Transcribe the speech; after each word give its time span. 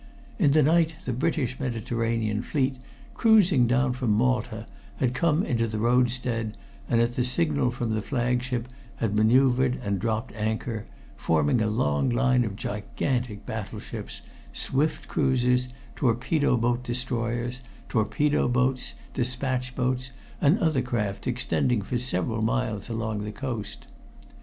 In 0.39 0.49
the 0.49 0.63
night 0.63 0.95
the 1.05 1.13
British 1.13 1.59
Mediterranean 1.59 2.41
fleet, 2.41 2.75
cruising 3.13 3.67
down 3.67 3.93
from 3.93 4.09
Malta, 4.09 4.65
had 4.97 5.13
come 5.13 5.43
into 5.45 5.67
the 5.67 5.77
roadstead, 5.77 6.57
and 6.89 6.99
at 6.99 7.13
the 7.13 7.23
signal 7.23 7.69
from 7.69 7.93
the 7.93 8.01
flagship 8.01 8.67
had 8.95 9.13
maneuvered 9.15 9.79
and 9.83 9.99
dropped 9.99 10.33
anchor, 10.33 10.87
forming 11.15 11.61
a 11.61 11.67
long 11.67 12.09
line 12.09 12.43
of 12.43 12.55
gigantic 12.55 13.45
battleships, 13.45 14.21
swift 14.51 15.07
cruisers, 15.07 15.69
torpedo 15.95 16.57
boat 16.57 16.83
destroyers, 16.83 17.61
torpedo 17.87 18.47
boats, 18.47 18.95
despatch 19.13 19.75
boats, 19.75 20.09
and 20.41 20.57
other 20.57 20.81
craft 20.81 21.27
extending 21.27 21.83
for 21.83 21.99
several 21.99 22.41
miles 22.41 22.89
along 22.89 23.19
the 23.19 23.31
coast. 23.31 23.85